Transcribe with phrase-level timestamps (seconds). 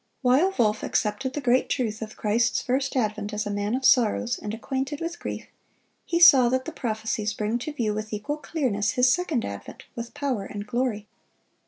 [0.23, 4.39] While Wolff accepted the great truth of Christ's first advent as "a man of sorrows,
[4.39, 5.45] and acquainted with grief,"
[6.07, 10.15] he saw that the prophecies bring to view with equal clearness His second advent with
[10.15, 11.07] power and glory.